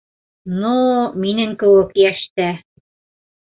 Ну 0.61 0.71
минең 1.25 1.53
кеүек 1.65 1.93
йәштә. 2.05 2.49